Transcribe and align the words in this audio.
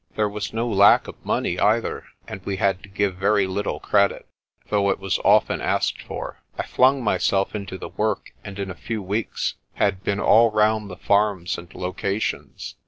There 0.15 0.27
was 0.27 0.51
no 0.51 0.67
lack 0.67 1.07
of 1.07 1.23
money 1.23 1.59
either, 1.59 2.05
and 2.27 2.43
we 2.43 2.57
had 2.57 2.81
to 2.81 2.89
give 2.89 3.17
very 3.17 3.45
little 3.45 3.79
credit, 3.79 4.27
though 4.71 4.89
it 4.89 4.97
was 4.97 5.19
often 5.23 5.61
asked 5.61 6.01
for. 6.01 6.39
I 6.57 6.63
flung 6.65 7.03
myself 7.03 7.53
into 7.53 7.77
the 7.77 7.89
work, 7.89 8.33
and 8.43 8.57
in 8.57 8.71
a 8.71 8.73
few 8.73 9.03
weeks 9.03 9.53
had 9.75 10.03
been 10.03 10.19
all 10.19 10.49
round 10.49 10.89
the 10.89 10.97
farms 10.97 11.55
and 11.59 11.71
locations. 11.75 12.77